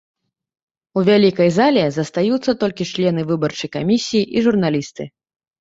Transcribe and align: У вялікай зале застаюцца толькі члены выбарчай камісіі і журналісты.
У 1.01 1.03
вялікай 1.09 1.49
зале 1.57 1.83
застаюцца 1.99 2.51
толькі 2.63 2.87
члены 2.93 3.27
выбарчай 3.33 3.73
камісіі 3.79 4.27
і 4.39 4.45
журналісты. 4.49 5.03